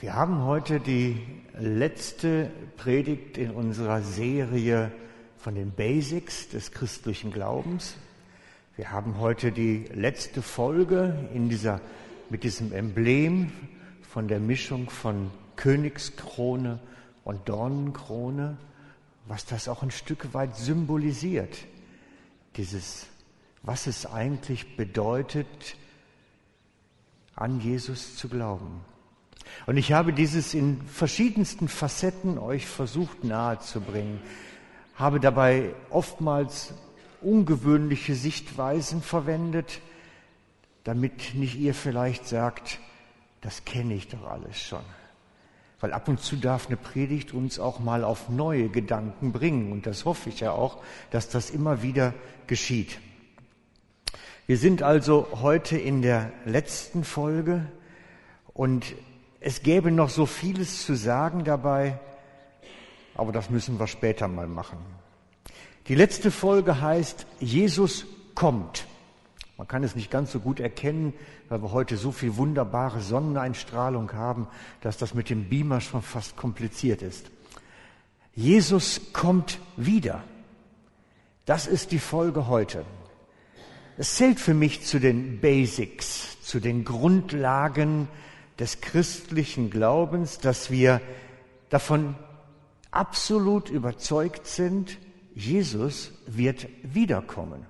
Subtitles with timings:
[0.00, 1.20] Wir haben heute die
[1.58, 4.90] letzte Predigt in unserer Serie
[5.36, 7.96] von den Basics des christlichen Glaubens.
[8.76, 11.82] Wir haben heute die letzte Folge in dieser,
[12.30, 13.52] mit diesem Emblem
[14.00, 16.80] von der Mischung von Königskrone
[17.22, 18.56] und Dornenkrone,
[19.28, 21.58] was das auch ein Stück weit symbolisiert.
[22.56, 23.06] Dieses,
[23.60, 25.76] was es eigentlich bedeutet,
[27.36, 28.80] an Jesus zu glauben.
[29.66, 34.20] Und ich habe dieses in verschiedensten Facetten euch versucht nahezubringen,
[34.94, 36.74] habe dabei oftmals
[37.20, 39.80] ungewöhnliche Sichtweisen verwendet,
[40.84, 42.78] damit nicht ihr vielleicht sagt,
[43.40, 44.84] das kenne ich doch alles schon.
[45.80, 49.72] Weil ab und zu darf eine Predigt uns auch mal auf neue Gedanken bringen.
[49.72, 52.12] Und das hoffe ich ja auch, dass das immer wieder
[52.46, 52.98] geschieht.
[54.46, 57.66] Wir sind also heute in der letzten Folge
[58.52, 58.94] und
[59.40, 61.98] es gäbe noch so vieles zu sagen dabei,
[63.14, 64.78] aber das müssen wir später mal machen.
[65.88, 68.86] Die letzte Folge heißt Jesus kommt.
[69.56, 71.12] Man kann es nicht ganz so gut erkennen,
[71.48, 74.46] weil wir heute so viel wunderbare Sonneneinstrahlung haben,
[74.82, 77.30] dass das mit dem Beamer schon fast kompliziert ist.
[78.34, 80.22] Jesus kommt wieder.
[81.44, 82.84] Das ist die Folge heute.
[83.98, 88.08] Es zählt für mich zu den Basics, zu den Grundlagen
[88.60, 91.00] des christlichen Glaubens, dass wir
[91.70, 92.14] davon
[92.90, 94.98] absolut überzeugt sind,
[95.34, 97.66] Jesus wird wiederkommen.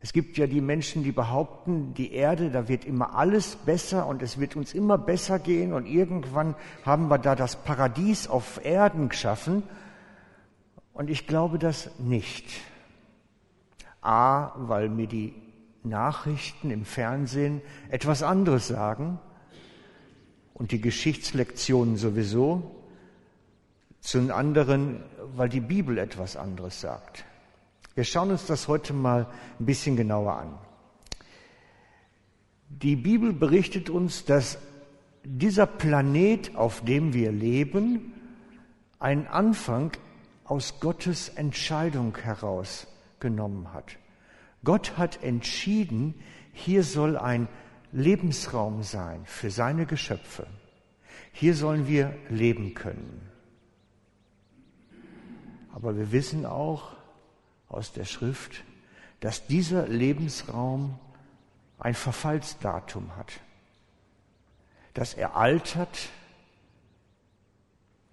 [0.00, 4.22] Es gibt ja die Menschen, die behaupten, die Erde, da wird immer alles besser und
[4.22, 6.54] es wird uns immer besser gehen und irgendwann
[6.84, 9.62] haben wir da das Paradies auf Erden geschaffen.
[10.92, 12.46] Und ich glaube das nicht.
[14.02, 15.34] A, weil mir die
[15.84, 19.18] Nachrichten im Fernsehen etwas anderes sagen
[20.54, 22.74] und die Geschichtslektionen sowieso,
[24.00, 25.02] zum anderen,
[25.34, 27.24] weil die Bibel etwas anderes sagt.
[27.94, 29.26] Wir schauen uns das heute mal
[29.58, 30.58] ein bisschen genauer an.
[32.68, 34.58] Die Bibel berichtet uns, dass
[35.22, 38.12] dieser Planet, auf dem wir leben,
[38.98, 39.92] einen Anfang
[40.44, 43.96] aus Gottes Entscheidung herausgenommen hat.
[44.64, 46.14] Gott hat entschieden,
[46.52, 47.48] hier soll ein
[47.92, 50.46] Lebensraum sein für seine Geschöpfe.
[51.32, 53.30] Hier sollen wir leben können.
[55.72, 56.96] Aber wir wissen auch
[57.68, 58.64] aus der Schrift,
[59.20, 60.98] dass dieser Lebensraum
[61.78, 63.32] ein Verfallsdatum hat,
[64.94, 66.08] dass er altert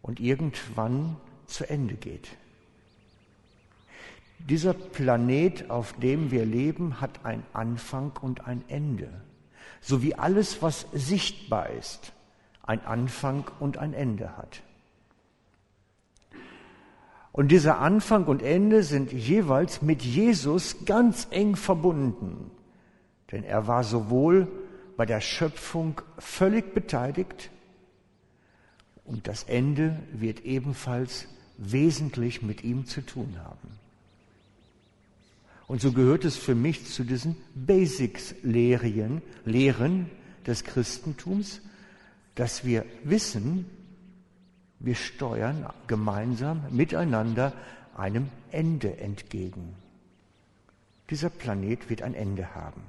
[0.02, 2.30] und irgendwann zu Ende geht.
[4.50, 9.10] Dieser Planet, auf dem wir leben, hat einen Anfang und ein Ende.
[9.82, 12.14] So wie alles, was sichtbar ist,
[12.64, 14.62] ein Anfang und ein Ende hat.
[17.32, 22.52] Und dieser Anfang und Ende sind jeweils mit Jesus ganz eng verbunden.
[23.32, 24.48] Denn er war sowohl
[24.98, 27.50] bei der Schöpfung völlig beteiligt
[29.06, 31.28] und das Ende wird ebenfalls
[31.58, 33.81] wesentlich mit ihm zu tun haben.
[35.72, 40.10] Und so gehört es für mich zu diesen Basics-Lehren Lehren
[40.46, 41.62] des Christentums,
[42.36, 43.66] dass wir wissen,
[44.80, 47.54] wir steuern gemeinsam miteinander
[47.96, 49.74] einem Ende entgegen.
[51.10, 52.82] Dieser Planet wird ein Ende haben.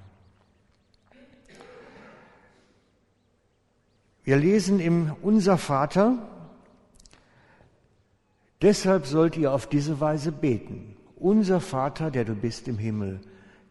[4.25, 6.19] Wir lesen im Unser Vater,
[8.61, 10.97] deshalb sollt ihr auf diese Weise beten.
[11.23, 13.21] Unser Vater, der du bist im Himmel,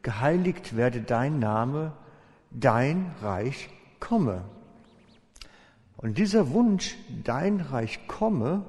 [0.04, 1.92] geheiligt werde dein Name,
[2.50, 3.70] dein Reich
[4.00, 4.46] komme.
[5.98, 6.96] Und dieser Wunsch,
[7.26, 8.66] dein Reich komme,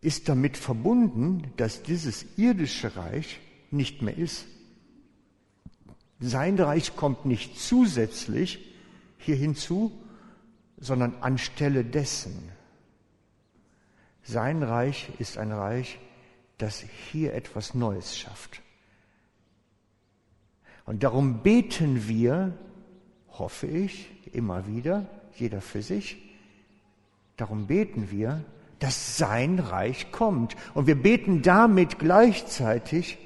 [0.00, 3.40] ist damit verbunden, dass dieses irdische Reich
[3.72, 4.46] nicht mehr ist.
[6.20, 8.72] Sein Reich kommt nicht zusätzlich
[9.18, 9.90] hier hinzu,
[10.78, 12.52] sondern anstelle dessen.
[14.22, 15.98] Sein Reich ist ein Reich,
[16.58, 18.62] das hier etwas Neues schafft.
[20.86, 22.52] Und darum beten wir,
[23.30, 26.18] hoffe ich, immer wieder, jeder für sich,
[27.36, 28.44] darum beten wir,
[28.78, 30.56] dass sein Reich kommt.
[30.74, 33.18] Und wir beten damit gleichzeitig,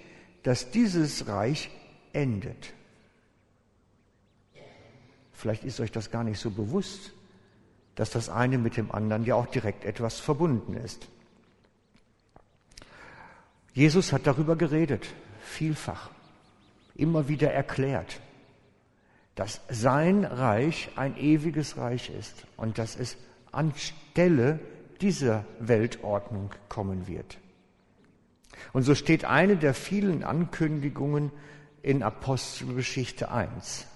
[0.43, 1.71] dass dieses Reich
[2.13, 2.73] endet.
[5.33, 7.13] Vielleicht ist euch das gar nicht so bewusst,
[7.95, 11.09] dass das eine mit dem anderen ja auch direkt etwas verbunden ist.
[13.75, 15.07] Jesus hat darüber geredet,
[15.41, 16.11] vielfach,
[16.95, 18.21] immer wieder erklärt,
[19.35, 23.17] dass sein Reich ein ewiges Reich ist und dass es
[23.53, 24.59] anstelle
[25.01, 27.39] dieser Weltordnung kommen wird.
[28.73, 31.31] Und so steht eine der vielen Ankündigungen
[31.83, 33.87] in Apostelgeschichte 1.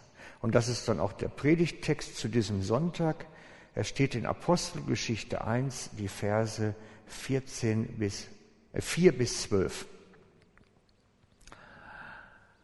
[0.41, 3.27] Und das ist dann auch der Predigttext zu diesem Sonntag.
[3.75, 6.75] Er steht in Apostelgeschichte 1, die Verse
[7.07, 8.29] 14 bis,
[8.75, 9.87] 4 bis 12.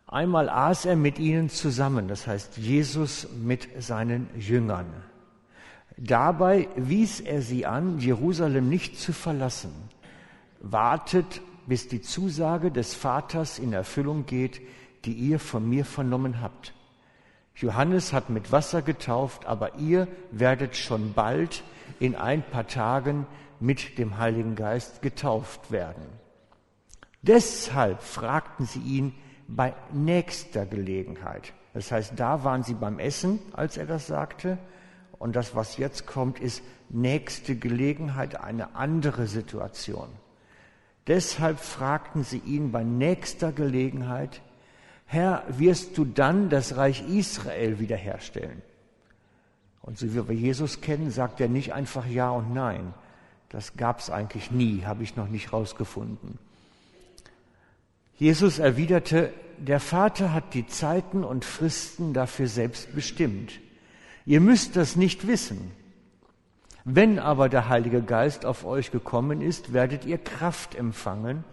[0.06, 4.86] Einmal aß er mit ihnen zusammen, das heißt Jesus mit seinen Jüngern.
[5.98, 9.72] Dabei wies er sie an, Jerusalem nicht zu verlassen.
[10.60, 14.62] Wartet, bis die Zusage des Vaters in Erfüllung geht,
[15.04, 16.72] die ihr von mir vernommen habt.
[17.54, 21.64] Johannes hat mit Wasser getauft, aber ihr werdet schon bald
[22.00, 23.26] in ein paar Tagen
[23.60, 26.04] mit dem Heiligen Geist getauft werden.
[27.22, 29.14] Deshalb fragten sie ihn
[29.48, 31.52] bei nächster Gelegenheit.
[31.74, 34.58] Das heißt, da waren sie beim Essen, als er das sagte,
[35.18, 40.08] und das, was jetzt kommt, ist nächste Gelegenheit, eine andere Situation.
[41.08, 44.42] Deshalb fragten sie ihn bei nächster Gelegenheit,
[45.06, 48.62] Herr, wirst du dann das Reich Israel wiederherstellen?
[49.80, 52.92] Und so wie wir Jesus kennen, sagt er nicht einfach Ja und Nein.
[53.48, 56.38] Das gab es eigentlich nie, habe ich noch nicht rausgefunden.
[58.16, 63.52] Jesus erwiderte, der Vater hat die Zeiten und Fristen dafür selbst bestimmt.
[64.26, 65.70] Ihr müsst das nicht wissen.
[66.84, 71.44] Wenn aber der Heilige Geist auf euch gekommen ist, werdet ihr Kraft empfangen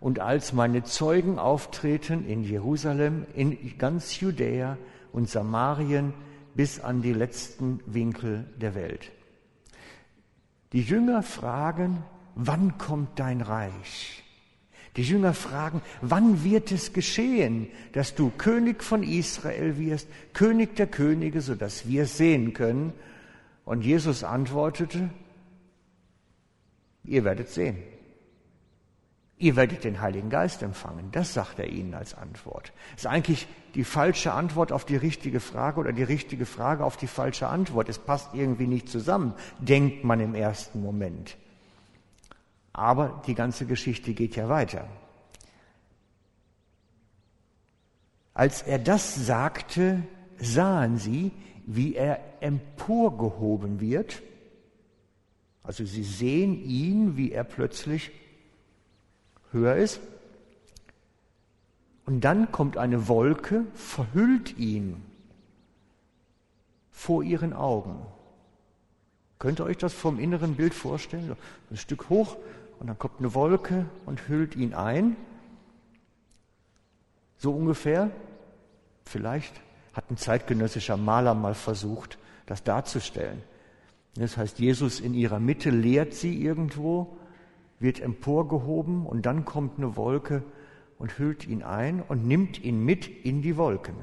[0.00, 4.76] und als meine Zeugen auftreten in Jerusalem, in ganz Judäa
[5.12, 6.12] und Samarien
[6.54, 9.12] bis an die letzten Winkel der Welt.
[10.72, 12.02] Die Jünger fragen,
[12.34, 14.22] wann kommt dein Reich?
[14.96, 20.86] Die Jünger fragen, wann wird es geschehen, dass du König von Israel wirst, König der
[20.86, 22.92] Könige, so dass wir es sehen können?
[23.64, 25.08] Und Jesus antwortete,
[27.04, 27.76] ihr werdet sehen.
[29.42, 31.10] Ihr werdet den Heiligen Geist empfangen.
[31.10, 32.72] Das sagt er ihnen als Antwort.
[32.92, 36.96] Das ist eigentlich die falsche Antwort auf die richtige Frage oder die richtige Frage auf
[36.96, 37.88] die falsche Antwort.
[37.88, 41.36] Es passt irgendwie nicht zusammen, denkt man im ersten Moment.
[42.72, 44.86] Aber die ganze Geschichte geht ja weiter.
[48.34, 50.04] Als er das sagte,
[50.38, 51.32] sahen sie,
[51.66, 54.22] wie er emporgehoben wird.
[55.64, 58.12] Also sie sehen ihn, wie er plötzlich
[59.52, 60.00] höher ist.
[62.04, 65.02] Und dann kommt eine Wolke, verhüllt ihn
[66.90, 68.00] vor ihren Augen.
[69.38, 71.36] Könnt ihr euch das vom inneren Bild vorstellen?
[71.70, 72.36] Ein Stück hoch
[72.78, 75.16] und dann kommt eine Wolke und hüllt ihn ein.
[77.38, 78.10] So ungefähr.
[79.04, 79.52] Vielleicht
[79.94, 83.42] hat ein zeitgenössischer Maler mal versucht, das darzustellen.
[84.14, 87.16] Das heißt, Jesus in ihrer Mitte lehrt sie irgendwo,
[87.82, 90.42] wird emporgehoben und dann kommt eine Wolke
[90.98, 93.96] und hüllt ihn ein und nimmt ihn mit in die Wolken.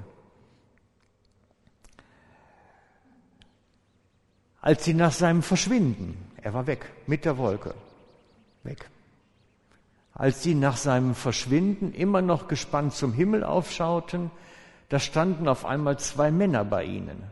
[4.61, 7.73] Als sie nach seinem Verschwinden, er war weg, mit der Wolke,
[8.63, 8.89] weg.
[10.13, 14.31] Als sie nach seinem Verschwinden immer noch gespannt zum Himmel aufschauten,
[14.89, 17.23] da standen auf einmal zwei Männer bei ihnen.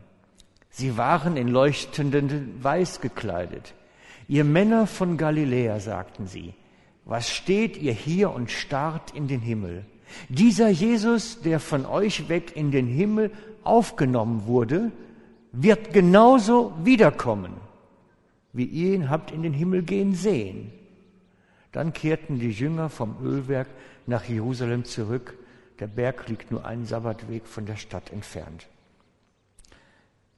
[0.70, 3.74] Sie waren in leuchtenden Weiß gekleidet.
[4.28, 6.52] Ihr Männer von Galiläa, sagten sie,
[7.06, 9.86] was steht ihr hier und starrt in den Himmel?
[10.28, 13.30] Dieser Jesus, der von euch weg in den Himmel
[13.64, 14.92] aufgenommen wurde,
[15.52, 17.54] wird genauso wiederkommen,
[18.52, 20.72] wie ihr ihn habt in den Himmel gehen sehen.
[21.72, 23.68] Dann kehrten die Jünger vom Ölwerk
[24.06, 25.38] nach Jerusalem zurück.
[25.80, 28.66] Der Berg liegt nur einen Sabbatweg von der Stadt entfernt.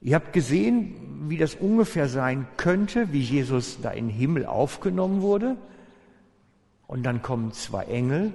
[0.01, 5.21] Ihr habt gesehen, wie das ungefähr sein könnte, wie Jesus da in den Himmel aufgenommen
[5.21, 5.57] wurde.
[6.87, 8.33] Und dann kommen zwei Engel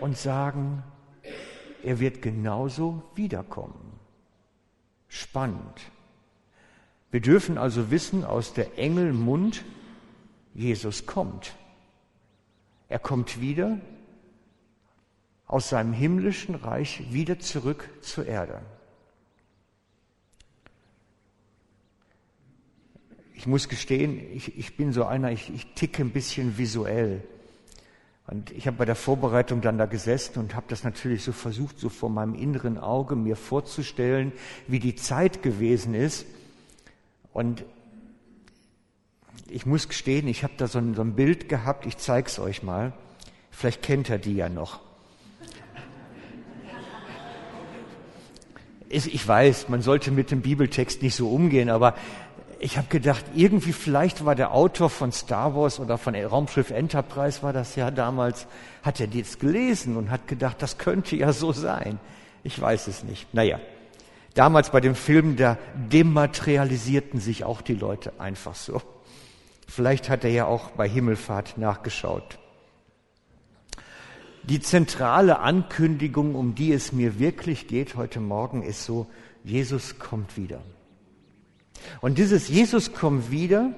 [0.00, 0.82] und sagen,
[1.82, 3.98] er wird genauso wiederkommen.
[5.08, 5.90] Spannend.
[7.10, 9.64] Wir dürfen also wissen aus der Engelmund,
[10.54, 11.54] Jesus kommt.
[12.88, 13.78] Er kommt wieder
[15.46, 18.60] aus seinem himmlischen Reich wieder zurück zur Erde.
[23.42, 27.24] Ich muss gestehen, ich, ich bin so einer, ich, ich ticke ein bisschen visuell.
[28.28, 31.80] Und ich habe bei der Vorbereitung dann da gesessen und habe das natürlich so versucht,
[31.80, 34.30] so vor meinem inneren Auge mir vorzustellen,
[34.68, 36.24] wie die Zeit gewesen ist.
[37.32, 37.64] Und
[39.50, 42.38] ich muss gestehen, ich habe da so ein, so ein Bild gehabt, ich zeige es
[42.38, 42.92] euch mal.
[43.50, 44.78] Vielleicht kennt ihr die ja noch.
[48.92, 51.94] ich weiß, man sollte mit dem Bibeltext nicht so umgehen, aber
[52.62, 57.42] ich habe gedacht, irgendwie vielleicht war der Autor von Star Wars oder von Raumschiff Enterprise
[57.42, 58.46] war das ja damals,
[58.84, 61.98] hat er das gelesen und hat gedacht, das könnte ja so sein.
[62.44, 63.34] Ich weiß es nicht.
[63.34, 63.58] Naja,
[64.34, 68.80] damals bei dem Film, da dematerialisierten sich auch die Leute einfach so.
[69.66, 72.38] Vielleicht hat er ja auch bei Himmelfahrt nachgeschaut.
[74.44, 79.08] Die zentrale Ankündigung, um die es mir wirklich geht heute Morgen, ist so,
[79.42, 80.60] Jesus kommt wieder.
[82.00, 83.72] Und dieses Jesus kommt wieder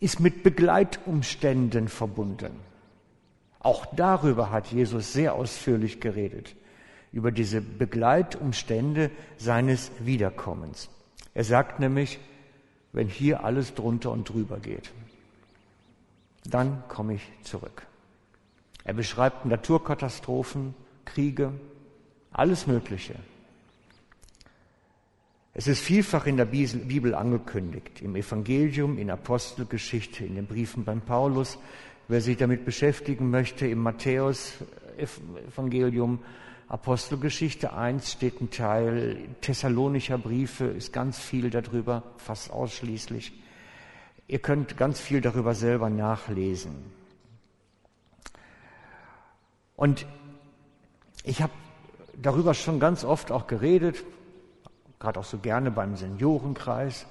[0.00, 2.52] ist mit Begleitumständen verbunden.
[3.60, 6.54] Auch darüber hat Jesus sehr ausführlich geredet,
[7.12, 10.88] über diese Begleitumstände seines Wiederkommens.
[11.34, 12.20] Er sagt nämlich,
[12.92, 14.92] wenn hier alles drunter und drüber geht,
[16.44, 17.86] dann komme ich zurück.
[18.84, 21.52] Er beschreibt Naturkatastrophen, Kriege,
[22.32, 23.14] alles Mögliche.
[25.58, 31.00] Es ist vielfach in der Bibel angekündigt, im Evangelium, in Apostelgeschichte, in den Briefen beim
[31.00, 31.58] Paulus.
[32.06, 36.20] Wer sich damit beschäftigen möchte, im Matthäus-Evangelium,
[36.68, 43.32] Apostelgeschichte 1 steht ein Teil, Thessalonischer Briefe ist ganz viel darüber, fast ausschließlich.
[44.28, 46.84] Ihr könnt ganz viel darüber selber nachlesen.
[49.74, 50.06] Und
[51.24, 51.52] ich habe
[52.14, 54.04] darüber schon ganz oft auch geredet,
[54.98, 57.06] gerade auch so gerne beim Seniorenkreis,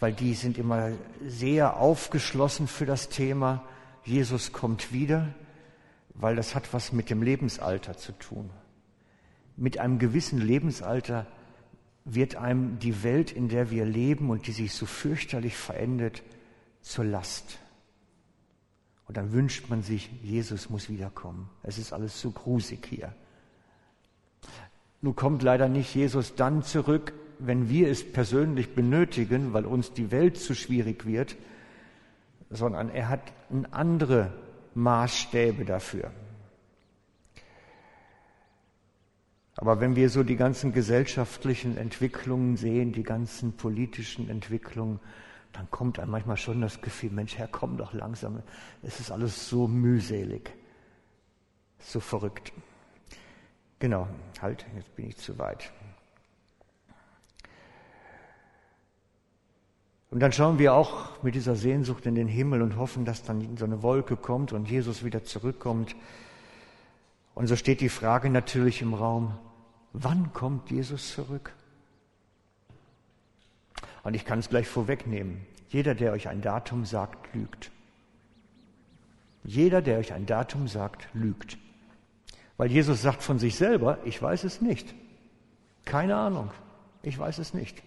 [0.00, 0.90] weil die sind immer
[1.26, 3.62] sehr aufgeschlossen für das Thema,
[4.04, 5.28] Jesus kommt wieder,
[6.14, 8.50] weil das hat was mit dem Lebensalter zu tun.
[9.56, 11.26] Mit einem gewissen Lebensalter
[12.04, 16.22] wird einem die Welt, in der wir leben und die sich so fürchterlich verändert,
[16.80, 17.58] zur Last.
[19.06, 21.48] Und dann wünscht man sich, Jesus muss wiederkommen.
[21.62, 23.14] Es ist alles so grusig hier.
[25.02, 30.12] Nun kommt leider nicht Jesus dann zurück, wenn wir es persönlich benötigen, weil uns die
[30.12, 31.36] Welt zu schwierig wird,
[32.50, 33.32] sondern er hat
[33.72, 34.32] andere
[34.74, 36.12] Maßstäbe dafür.
[39.56, 45.00] Aber wenn wir so die ganzen gesellschaftlichen Entwicklungen sehen, die ganzen politischen Entwicklungen,
[45.52, 48.42] dann kommt einem manchmal schon das Gefühl, Mensch, Herr, komm doch langsam.
[48.82, 50.50] Es ist alles so mühselig,
[51.80, 52.52] so verrückt.
[53.82, 54.06] Genau,
[54.40, 55.72] halt, jetzt bin ich zu weit.
[60.08, 63.56] Und dann schauen wir auch mit dieser Sehnsucht in den Himmel und hoffen, dass dann
[63.56, 65.96] so eine Wolke kommt und Jesus wieder zurückkommt.
[67.34, 69.36] Und so steht die Frage natürlich im Raum,
[69.92, 71.52] wann kommt Jesus zurück?
[74.04, 75.44] Und ich kann es gleich vorwegnehmen.
[75.70, 77.72] Jeder, der euch ein Datum sagt, lügt.
[79.42, 81.58] Jeder, der euch ein Datum sagt, lügt.
[82.62, 84.94] Weil Jesus sagt von sich selber, ich weiß es nicht.
[85.84, 86.52] Keine Ahnung.
[87.02, 87.82] Ich weiß es nicht.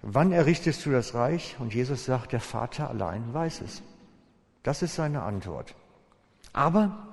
[0.00, 1.56] Wann errichtest du das Reich?
[1.58, 3.82] Und Jesus sagt, der Vater allein weiß es.
[4.62, 5.74] Das ist seine Antwort.
[6.54, 7.08] Aber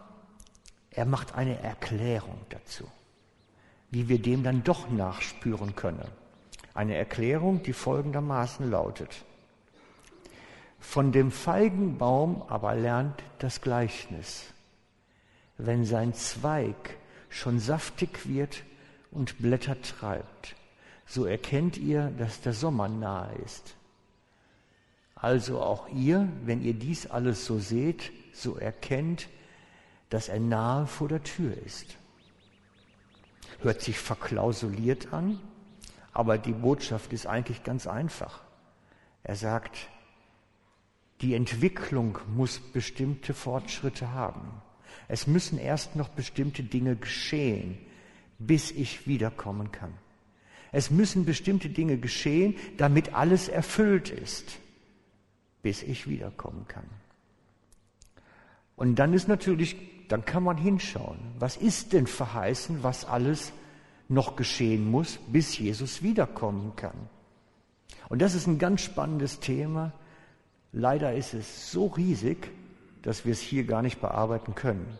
[0.92, 2.86] er macht eine Erklärung dazu,
[3.92, 6.08] wie wir dem dann doch nachspüren können.
[6.74, 9.26] Eine Erklärung, die folgendermaßen lautet.
[10.80, 14.54] Von dem Feigenbaum aber lernt das Gleichnis.
[15.62, 16.98] Wenn sein Zweig
[17.28, 18.64] schon saftig wird
[19.12, 20.56] und Blätter treibt,
[21.06, 23.76] so erkennt ihr, dass der Sommer nahe ist.
[25.16, 29.28] Also auch ihr, wenn ihr dies alles so seht, so erkennt,
[30.10, 31.98] dass er nahe vor der Tür ist.
[33.60, 35.42] Hört sich verklausuliert an,
[36.14, 38.40] aber die Botschaft ist eigentlich ganz einfach.
[39.24, 39.90] Er sagt,
[41.20, 44.62] die Entwicklung muss bestimmte Fortschritte haben.
[45.10, 47.78] Es müssen erst noch bestimmte Dinge geschehen,
[48.38, 49.92] bis ich wiederkommen kann.
[50.72, 54.60] Es müssen bestimmte Dinge geschehen, damit alles erfüllt ist,
[55.64, 56.86] bis ich wiederkommen kann.
[58.76, 59.76] Und dann ist natürlich,
[60.10, 63.52] dann kann man hinschauen, was ist denn verheißen, was alles
[64.10, 67.10] noch geschehen muss, bis Jesus wiederkommen kann.
[68.10, 69.92] Und das ist ein ganz spannendes Thema.
[70.72, 72.52] Leider ist es so riesig,
[73.02, 74.98] dass wir es hier gar nicht bearbeiten können.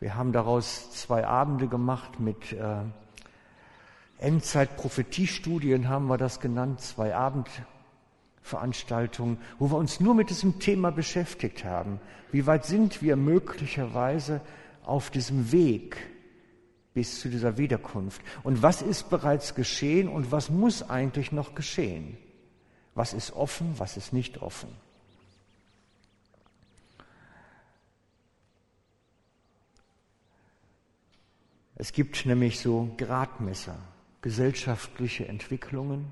[0.00, 2.76] Wir haben daraus zwei Abende gemacht mit äh,
[4.18, 11.64] Endzeit-Prophetiestudien, haben wir das genannt, zwei Abendveranstaltungen, wo wir uns nur mit diesem Thema beschäftigt
[11.64, 12.00] haben.
[12.32, 14.40] Wie weit sind wir möglicherweise
[14.84, 15.98] auf diesem Weg
[16.94, 18.22] bis zu dieser Wiederkunft.
[18.44, 22.16] Und was ist bereits geschehen und was muss eigentlich noch geschehen?
[22.94, 24.68] Was ist offen, was ist nicht offen?
[31.84, 33.76] Es gibt nämlich so Gradmesser,
[34.22, 36.06] gesellschaftliche Entwicklungen,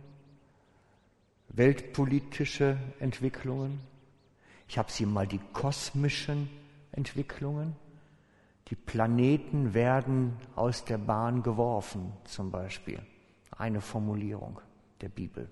[1.48, 3.80] weltpolitische Entwicklungen.
[4.68, 6.50] Ich habe sie mal die kosmischen
[6.92, 7.74] Entwicklungen.
[8.68, 13.00] Die Planeten werden aus der Bahn geworfen, zum Beispiel.
[13.56, 14.60] Eine Formulierung
[15.00, 15.48] der Bibel.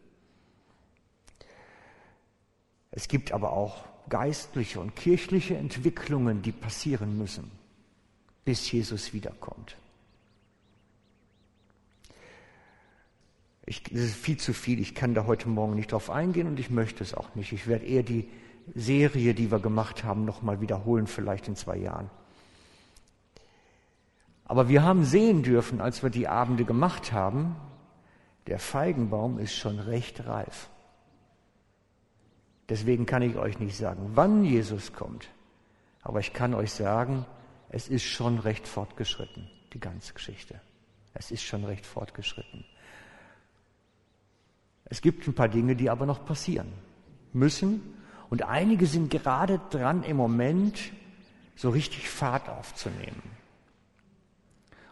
[2.90, 7.50] Es gibt aber auch geistliche und kirchliche Entwicklungen, die passieren müssen,
[8.44, 9.78] bis Jesus wiederkommt.
[13.70, 14.80] Ich, das ist viel zu viel.
[14.80, 17.52] Ich kann da heute Morgen nicht drauf eingehen und ich möchte es auch nicht.
[17.52, 18.28] Ich werde eher die
[18.74, 22.10] Serie, die wir gemacht haben, nochmal wiederholen, vielleicht in zwei Jahren.
[24.44, 27.54] Aber wir haben sehen dürfen, als wir die Abende gemacht haben,
[28.48, 30.68] der Feigenbaum ist schon recht reif.
[32.68, 35.28] Deswegen kann ich euch nicht sagen, wann Jesus kommt.
[36.02, 37.24] Aber ich kann euch sagen,
[37.68, 40.60] es ist schon recht fortgeschritten, die ganze Geschichte.
[41.14, 42.64] Es ist schon recht fortgeschritten.
[44.90, 46.68] Es gibt ein paar Dinge, die aber noch passieren
[47.32, 47.80] müssen.
[48.28, 50.92] Und einige sind gerade dran, im Moment
[51.56, 53.22] so richtig Fahrt aufzunehmen.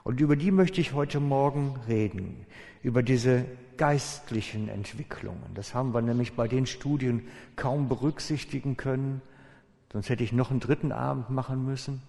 [0.04, 2.46] Und über die möchte ich heute Morgen reden,
[2.82, 3.44] über diese
[3.76, 5.54] geistlichen Entwicklungen.
[5.54, 7.26] Das haben wir nämlich bei den Studien
[7.56, 9.20] kaum berücksichtigen können,
[9.92, 12.02] sonst hätte ich noch einen dritten Abend machen müssen.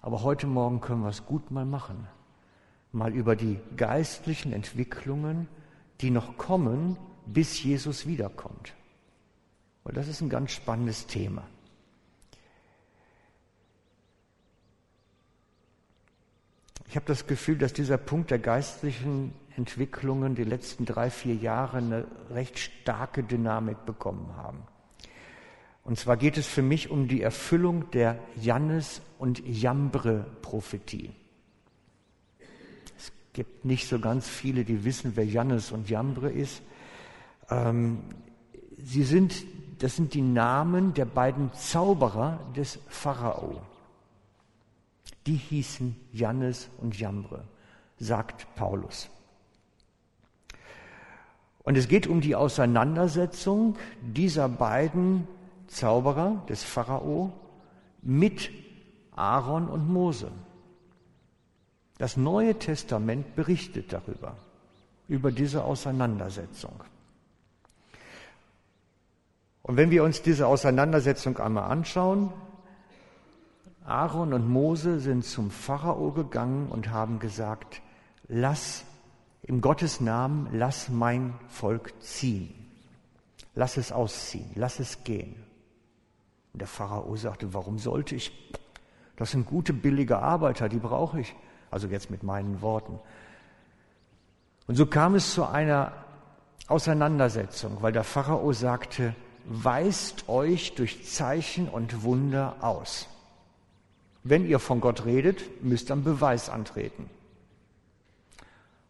[0.00, 2.08] Aber heute Morgen können wir es gut mal machen.
[2.90, 5.46] Mal über die geistlichen Entwicklungen
[6.02, 8.74] die noch kommen, bis Jesus wiederkommt.
[9.84, 11.46] Weil das ist ein ganz spannendes Thema.
[16.88, 21.78] Ich habe das Gefühl, dass dieser Punkt der geistlichen Entwicklungen die letzten drei, vier Jahre
[21.78, 24.62] eine recht starke Dynamik bekommen haben.
[25.84, 31.12] Und zwar geht es für mich um die Erfüllung der Jannes- und Jambre-Prophetie
[33.32, 36.62] gibt nicht so ganz viele, die wissen, wer Jannes und Jambre ist.
[37.50, 38.00] Ähm,
[38.78, 39.44] sie sind,
[39.78, 43.62] das sind die Namen der beiden Zauberer des Pharao.
[45.26, 47.44] Die hießen Jannes und Jambre,
[47.98, 49.08] sagt Paulus.
[51.62, 55.28] Und es geht um die Auseinandersetzung dieser beiden
[55.68, 57.32] Zauberer des Pharao
[58.02, 58.50] mit
[59.14, 60.32] Aaron und Mose.
[62.02, 64.34] Das Neue Testament berichtet darüber,
[65.06, 66.82] über diese Auseinandersetzung.
[69.62, 72.32] Und wenn wir uns diese Auseinandersetzung einmal anschauen,
[73.84, 77.80] Aaron und Mose sind zum Pharao gegangen und haben gesagt,
[78.26, 78.82] lass
[79.44, 82.52] im Gottes Namen, lass mein Volk ziehen.
[83.54, 85.36] Lass es ausziehen, lass es gehen.
[86.52, 88.32] Und der Pharao sagte, warum sollte ich?
[89.14, 91.36] Das sind gute, billige Arbeiter, die brauche ich.
[91.72, 93.00] Also jetzt mit meinen Worten.
[94.68, 95.92] Und so kam es zu einer
[96.68, 99.14] Auseinandersetzung, weil der Pharao sagte,
[99.46, 103.08] weist euch durch Zeichen und Wunder aus.
[104.22, 107.10] Wenn ihr von Gott redet, müsst ihr einen Beweis antreten.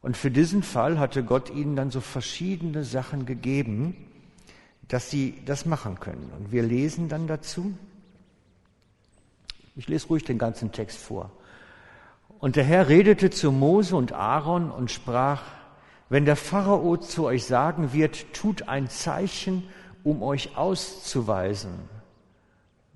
[0.02, 3.96] Und für diesen Fall hatte Gott ihnen dann so verschiedene Sachen gegeben,
[4.88, 6.30] dass sie das machen können.
[6.36, 7.72] Und wir lesen dann dazu.
[9.76, 11.30] Ich lese ruhig den ganzen Text vor.
[12.42, 15.42] Und der Herr redete zu Mose und Aaron und sprach,
[16.08, 19.62] wenn der Pharao zu euch sagen wird, tut ein Zeichen,
[20.02, 21.70] um euch auszuweisen,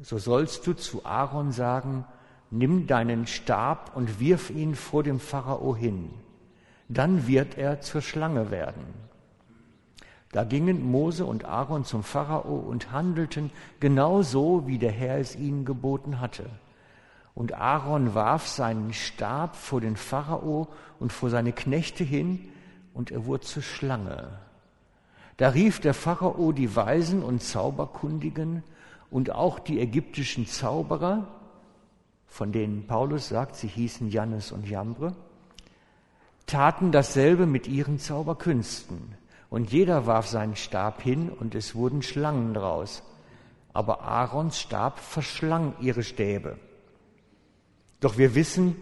[0.01, 2.05] so sollst du zu Aaron sagen,
[2.51, 6.11] nimm deinen Stab und wirf ihn vor dem Pharao hin,
[6.89, 8.83] dann wird er zur Schlange werden.
[10.33, 15.37] Da gingen Mose und Aaron zum Pharao und handelten genau so, wie der Herr es
[15.37, 16.47] ihnen geboten hatte.
[17.37, 20.69] Und Aaron warf seinen Stab vor den Pharao
[20.99, 22.49] und vor seine Knechte hin,
[22.95, 24.39] und er wurde zur Schlange.
[25.37, 28.63] Da rief der Pharao die Weisen und Zauberkundigen
[29.11, 31.29] und auch die ägyptischen Zauberer,
[32.27, 35.15] von denen Paulus sagt, sie hießen Jannes und Jambre,
[36.47, 39.15] taten dasselbe mit ihren Zauberkünsten.
[39.51, 43.03] Und jeder warf seinen Stab hin und es wurden Schlangen draus.
[43.75, 46.57] Aber Aarons Stab verschlang ihre Stäbe.
[48.01, 48.77] Doch wir wissen,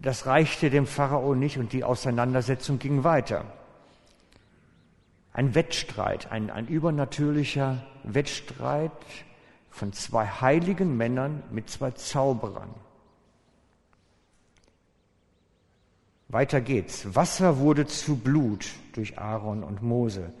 [0.00, 3.44] das reichte dem Pharao nicht und die Auseinandersetzung ging weiter.
[5.32, 8.92] Ein Wettstreit, ein, ein übernatürlicher Wettstreit
[9.70, 12.70] von zwei heiligen Männern mit zwei Zauberern.
[16.28, 17.14] Weiter geht's.
[17.14, 20.32] Wasser wurde zu Blut durch Aaron und Mose.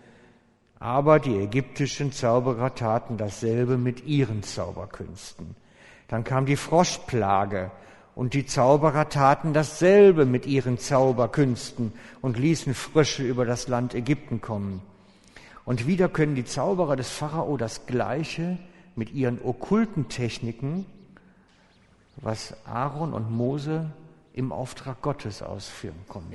[0.78, 5.56] Aber die ägyptischen Zauberer taten dasselbe mit ihren Zauberkünsten.
[6.08, 7.70] Dann kam die Froschplage
[8.18, 14.40] Und die Zauberer taten dasselbe mit ihren Zauberkünsten und ließen Frösche über das Land Ägypten
[14.40, 14.82] kommen.
[15.64, 18.58] Und wieder können die Zauberer des Pharao das Gleiche
[18.96, 20.84] mit ihren okkulten Techniken,
[22.16, 23.92] was Aaron und Mose
[24.32, 26.34] im Auftrag Gottes ausführen konnten.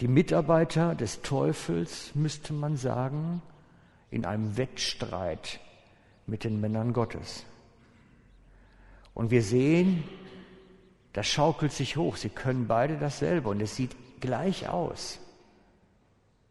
[0.00, 3.40] Die Mitarbeiter des Teufels, müsste man sagen,
[4.10, 5.60] in einem Wettstreit
[6.28, 7.44] mit den Männern Gottes.
[9.14, 10.04] Und wir sehen,
[11.12, 12.16] das schaukelt sich hoch.
[12.16, 15.18] Sie können beide dasselbe und es sieht gleich aus.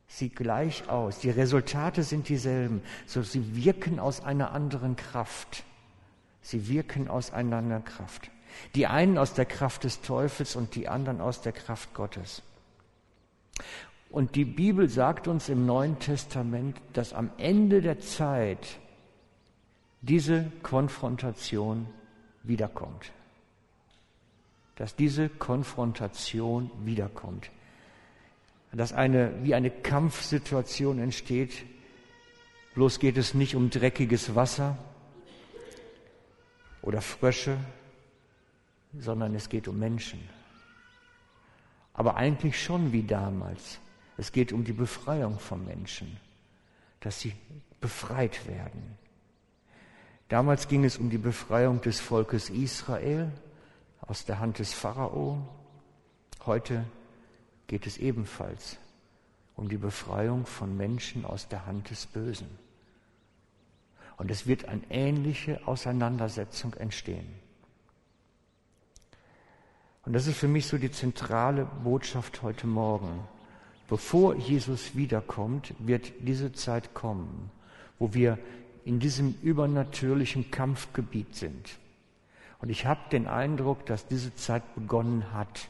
[0.10, 1.20] Sieht gleich aus.
[1.20, 2.82] Die Resultate sind dieselben.
[3.06, 5.64] So, sie wirken aus einer anderen Kraft.
[6.42, 8.32] Sie wirken aus einer anderen Kraft.
[8.76, 12.42] Die einen aus der Kraft des Teufels und die anderen aus der Kraft Gottes.
[14.10, 18.80] Und die Bibel sagt uns im Neuen Testament, dass am Ende der Zeit
[20.08, 21.88] diese Konfrontation
[22.44, 23.12] wiederkommt.
[24.76, 27.50] Dass diese Konfrontation wiederkommt.
[28.72, 31.66] Dass eine, wie eine Kampfsituation entsteht.
[32.76, 34.78] Bloß geht es nicht um dreckiges Wasser
[36.82, 37.58] oder Frösche,
[39.00, 40.20] sondern es geht um Menschen.
[41.94, 43.80] Aber eigentlich schon wie damals.
[44.18, 46.18] Es geht um die Befreiung von Menschen,
[47.00, 47.34] dass sie
[47.82, 48.98] befreit werden.
[50.30, 53.32] Damals ging es um die Befreiung des Volkes Israel
[54.02, 55.48] aus der Hand des Pharao.
[56.46, 56.84] Heute
[57.68, 58.78] geht es ebenfalls
[59.56, 62.48] um die Befreiung von Menschen aus der Hand des Bösen.
[64.18, 67.28] Und es wird eine ähnliche Auseinandersetzung entstehen.
[70.06, 73.28] Und das ist für mich so die zentrale Botschaft heute Morgen.
[73.88, 77.50] Bevor Jesus wiederkommt, wird diese Zeit kommen,
[78.00, 78.38] wo wir
[78.88, 81.78] in diesem übernatürlichen Kampfgebiet sind.
[82.60, 85.68] Und ich habe den Eindruck, dass diese Zeit begonnen hat.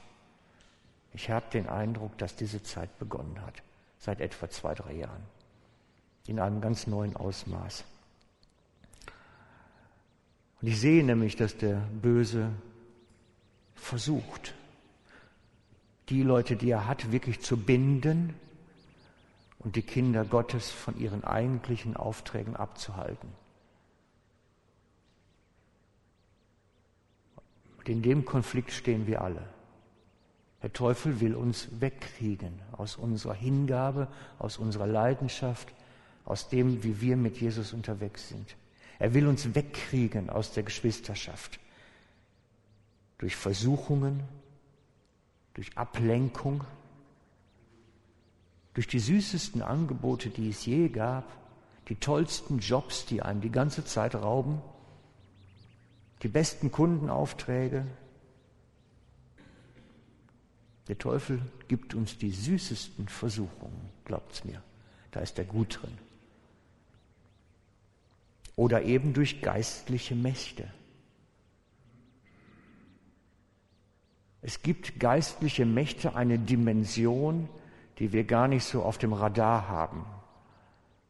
[1.13, 3.55] Ich habe den Eindruck, dass diese Zeit begonnen hat,
[3.97, 5.23] seit etwa zwei, drei Jahren,
[6.27, 7.85] in einem ganz neuen Ausmaß.
[10.61, 12.51] Und ich sehe nämlich, dass der Böse
[13.73, 14.53] versucht,
[16.09, 18.35] die Leute, die er hat, wirklich zu binden,
[19.59, 23.29] und die Kinder Gottes von ihren eigentlichen Aufträgen abzuhalten.
[27.77, 29.47] Und in dem Konflikt stehen wir alle.
[30.63, 34.07] Der Teufel will uns wegkriegen aus unserer Hingabe,
[34.39, 35.71] aus unserer Leidenschaft,
[36.25, 38.55] aus dem, wie wir mit Jesus unterwegs sind.
[38.99, 41.59] Er will uns wegkriegen aus der Geschwisterschaft.
[43.19, 44.23] Durch Versuchungen,
[45.53, 46.63] durch Ablenkung,
[48.77, 51.25] durch die süßesten Angebote, die es je gab,
[51.87, 54.61] die tollsten Jobs, die einem die ganze Zeit rauben,
[56.21, 57.87] die besten Kundenaufträge.
[60.87, 64.61] Der Teufel gibt uns die süßesten Versuchungen, glaubt's mir.
[65.09, 65.97] Da ist er gut drin.
[68.55, 70.71] Oder eben durch geistliche Mächte.
[74.43, 77.49] Es gibt geistliche Mächte, eine Dimension,
[77.99, 80.05] die wir gar nicht so auf dem Radar haben.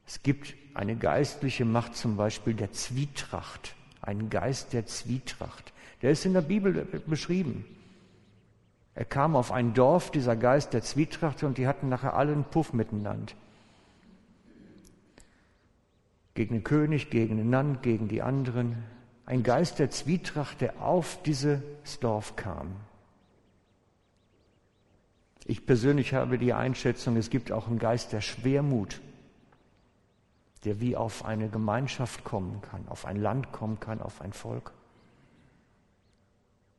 [0.06, 5.73] Es gibt eine geistliche Macht zum Beispiel der Zwietracht, einen Geist der Zwietracht.
[6.02, 7.65] Der ist in der Bibel beschrieben.
[8.95, 12.45] Er kam auf ein Dorf, dieser Geist der Zwietracht, und die hatten nachher alle einen
[12.45, 13.34] Puff miteinander.
[16.36, 18.84] Gegen den König, gegen den Land, gegen die anderen.
[19.26, 21.60] Ein Geist der Zwietracht, der auf dieses
[22.00, 22.76] Dorf kam.
[25.50, 29.00] Ich persönlich habe die Einschätzung, es gibt auch einen Geist der Schwermut,
[30.66, 34.74] der wie auf eine Gemeinschaft kommen kann, auf ein Land kommen kann, auf ein Volk.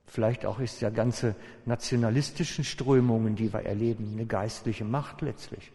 [0.05, 5.73] Vielleicht auch ist ja ganze nationalistischen Strömungen, die wir erleben, eine geistliche Macht letztlich.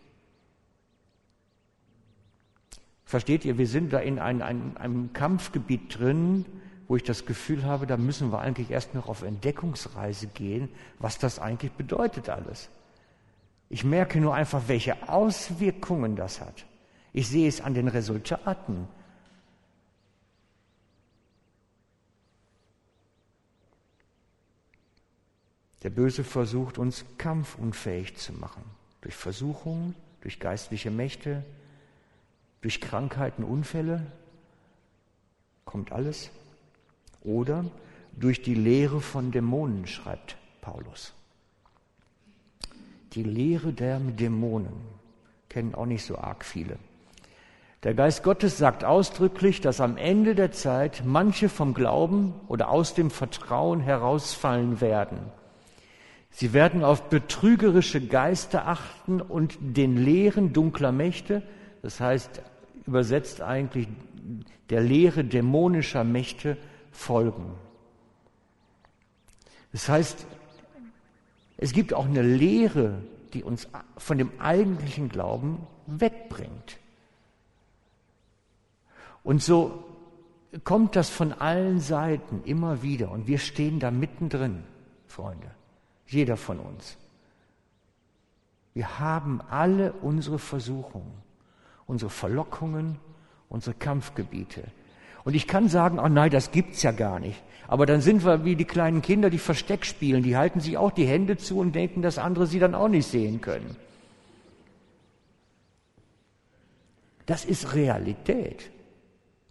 [3.06, 6.46] Versteht ihr, wir sind da in ein, ein, einem Kampfgebiet drin,
[6.88, 11.18] wo ich das Gefühl habe, da müssen wir eigentlich erst noch auf Entdeckungsreise gehen, was
[11.18, 12.70] das eigentlich bedeutet alles.
[13.74, 16.68] Ich merke nur einfach, welche Auswirkungen das hat.
[17.12, 18.88] Ich sehe es an den Resultaten.
[25.82, 28.64] Der Böse versucht uns kampfunfähig zu machen.
[29.02, 31.44] Durch Versuchungen, durch geistliche Mächte,
[32.62, 34.06] durch Krankheiten, Unfälle.
[35.66, 36.30] Kommt alles.
[37.22, 37.66] Oder
[38.12, 41.16] durch die Lehre von Dämonen, schreibt Paulus.
[43.14, 44.74] Die Lehre der Dämonen
[45.50, 46.78] kennen auch nicht so arg viele.
[47.84, 52.94] Der Geist Gottes sagt ausdrücklich, dass am Ende der Zeit manche vom Glauben oder aus
[52.94, 55.20] dem Vertrauen herausfallen werden.
[56.32, 61.44] Sie werden auf betrügerische Geister achten und den Lehren dunkler Mächte,
[61.82, 62.42] das heißt
[62.88, 63.88] übersetzt eigentlich
[64.70, 66.58] der Lehre dämonischer Mächte
[66.92, 67.54] folgen.
[69.72, 70.26] Das heißt,
[71.64, 76.78] es gibt auch eine Lehre, die uns von dem eigentlichen Glauben wegbringt.
[79.24, 79.86] Und so
[80.66, 84.66] kommt das von allen Seiten immer wieder und wir stehen da mittendrin,
[85.08, 85.52] Freunde,
[86.06, 86.98] jeder von uns.
[88.74, 91.14] Wir haben alle unsere Versuchungen,
[91.88, 93.00] unsere Verlockungen,
[93.48, 94.66] unsere Kampfgebiete.
[95.26, 97.42] Und ich kann sagen, oh nein, das gibt's ja gar nicht.
[97.68, 100.24] Aber dann sind wir wie die kleinen Kinder, die Versteck spielen.
[100.24, 103.08] Die halten sich auch die Hände zu und denken, dass andere sie dann auch nicht
[103.08, 103.76] sehen können.
[107.26, 108.70] Das ist Realität.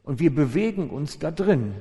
[0.05, 1.75] Und wir bewegen uns da drin.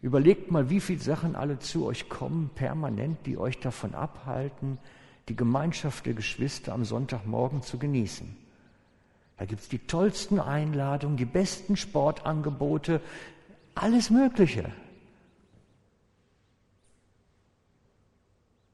[0.00, 4.78] Überlegt mal, wie viele Sachen alle zu euch kommen, permanent, die euch davon abhalten,
[5.28, 8.41] die Gemeinschaft der Geschwister am Sonntagmorgen zu genießen.
[9.38, 13.00] Da gibt es die tollsten Einladungen, die besten Sportangebote,
[13.74, 14.70] alles Mögliche.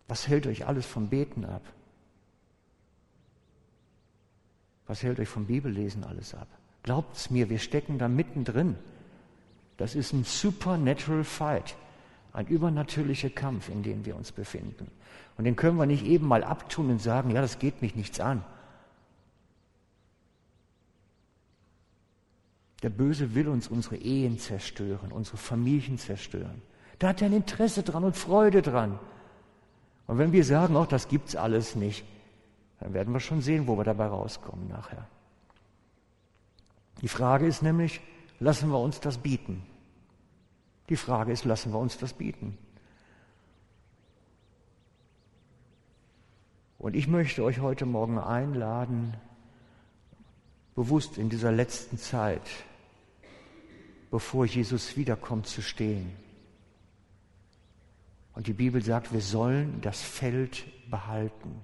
[0.08, 1.62] Was hält euch alles vom Beten ab?
[4.86, 6.48] Was hält euch vom Bibellesen alles ab?
[6.82, 8.76] Glaubt's mir, wir stecken da mittendrin.
[9.76, 11.76] Das ist ein supernatural fight,
[12.32, 14.90] ein übernatürlicher Kampf, in dem wir uns befinden.
[15.36, 18.18] Und den können wir nicht eben mal abtun und sagen, ja, das geht mich nichts
[18.18, 18.42] an.
[22.82, 26.62] Der Böse will uns unsere Ehen zerstören, unsere Familien zerstören.
[26.98, 28.98] Da hat er ein Interesse dran und Freude dran.
[30.06, 32.04] Und wenn wir sagen, ach, das gibt's alles nicht,
[32.80, 35.06] dann werden wir schon sehen, wo wir dabei rauskommen nachher.
[37.02, 38.00] Die Frage ist nämlich,
[38.40, 39.62] lassen wir uns das bieten?
[40.88, 42.56] Die Frage ist, lassen wir uns das bieten?
[46.78, 49.14] Und ich möchte euch heute Morgen einladen,
[50.78, 52.48] bewusst in dieser letzten Zeit,
[54.12, 56.12] bevor Jesus wiederkommt, zu stehen.
[58.36, 61.60] Und die Bibel sagt, wir sollen das Feld behalten.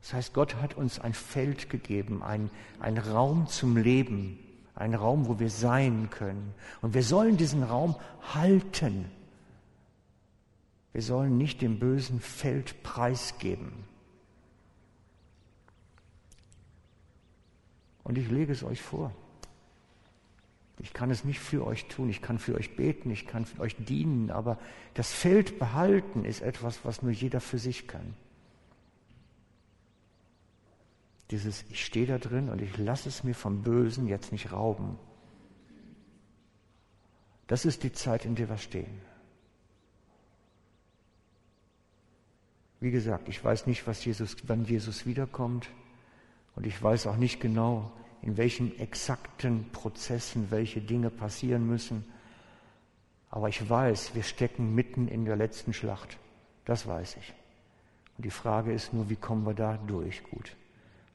[0.00, 4.40] Das heißt, Gott hat uns ein Feld gegeben, ein, ein Raum zum Leben,
[4.74, 6.52] ein Raum, wo wir sein können.
[6.80, 7.94] Und wir sollen diesen Raum
[8.34, 9.04] halten.
[10.92, 13.91] Wir sollen nicht dem bösen Feld preisgeben.
[18.04, 19.12] Und ich lege es euch vor.
[20.78, 23.60] Ich kann es nicht für euch tun, ich kann für euch beten, ich kann für
[23.60, 24.58] euch dienen, aber
[24.94, 28.14] das Feld behalten ist etwas, was nur jeder für sich kann.
[31.30, 34.98] Dieses, ich stehe da drin und ich lasse es mir vom Bösen jetzt nicht rauben.
[37.46, 39.00] Das ist die Zeit, in der wir stehen.
[42.80, 45.68] Wie gesagt, ich weiß nicht, was Jesus, wann Jesus wiederkommt
[46.54, 47.90] und ich weiß auch nicht genau,
[48.22, 52.04] in welchen exakten Prozessen welche Dinge passieren müssen.
[53.30, 56.18] Aber ich weiß, wir stecken mitten in der letzten Schlacht.
[56.64, 57.34] Das weiß ich.
[58.16, 60.54] Und die Frage ist nur, wie kommen wir da durch gut?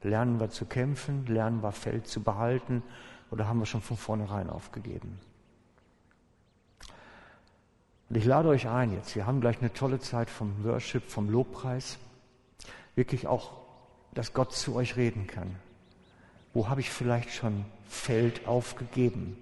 [0.02, 1.26] Lernen wir zu kämpfen?
[1.26, 2.82] Lernen wir Feld zu behalten?
[3.30, 5.18] Oder haben wir schon von vornherein aufgegeben?
[8.08, 9.14] Und ich lade euch ein jetzt.
[9.16, 11.98] Wir haben gleich eine tolle Zeit vom Worship, vom Lobpreis.
[12.94, 13.52] Wirklich auch,
[14.18, 15.54] dass Gott zu euch reden kann.
[16.52, 19.36] Wo habe ich vielleicht schon Feld aufgegeben?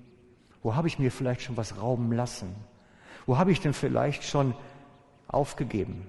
[0.63, 2.55] Wo habe ich mir vielleicht schon was rauben lassen?
[3.25, 4.55] Wo habe ich denn vielleicht schon
[5.29, 6.07] aufgegeben?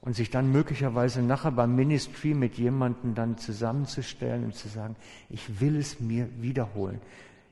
[0.00, 4.94] und sich dann möglicherweise nachher beim Ministry mit jemandem dann zusammenzustellen und zu sagen,
[5.28, 7.00] ich will es mir wiederholen.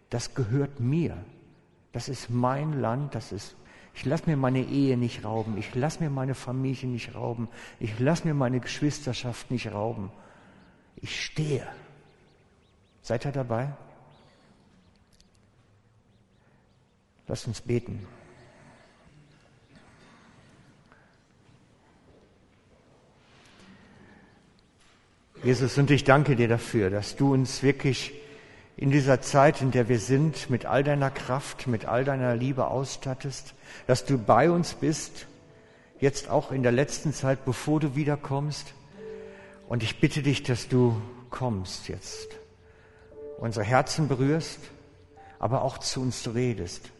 [0.08, 1.16] Das gehört mir.
[1.90, 3.56] Das ist mein Land, das ist
[3.94, 7.98] ich lasse mir meine Ehe nicht rauben, ich lasse mir meine Familie nicht rauben, ich
[7.98, 10.10] lasse mir meine Geschwisterschaft nicht rauben.
[10.96, 11.66] Ich stehe.
[13.02, 13.72] Seid ihr dabei?
[17.26, 18.06] Lasst uns beten.
[25.42, 28.14] Jesus, und ich danke dir dafür, dass du uns wirklich
[28.76, 32.66] in dieser Zeit, in der wir sind, mit all deiner Kraft, mit all deiner Liebe
[32.66, 33.54] ausstattest,
[33.86, 35.26] dass du bei uns bist,
[36.00, 38.74] jetzt auch in der letzten Zeit, bevor du wiederkommst.
[39.68, 42.28] Und ich bitte dich, dass du kommst jetzt,
[43.38, 44.58] unsere Herzen berührst,
[45.38, 46.90] aber auch zu uns redest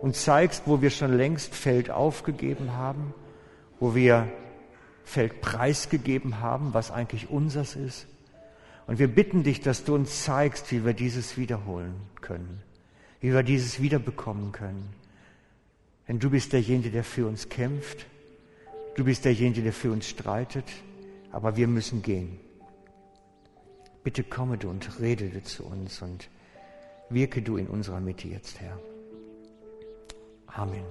[0.00, 3.14] und zeigst, wo wir schon längst Feld aufgegeben haben,
[3.80, 4.28] wo wir
[5.04, 8.06] Feld preisgegeben haben, was eigentlich unseres ist.
[8.86, 12.62] Und wir bitten dich, dass du uns zeigst, wie wir dieses wiederholen können,
[13.20, 14.88] wie wir dieses wiederbekommen können.
[16.06, 18.06] Denn du bist derjenige, der für uns kämpft.
[18.94, 20.64] Du bist derjenige, der für uns streitet.
[21.32, 22.38] Aber wir müssen gehen.
[24.04, 26.28] Bitte komme du und rede du zu uns und
[27.10, 28.78] wirke du in unserer Mitte jetzt, Herr.
[30.46, 30.84] Amen.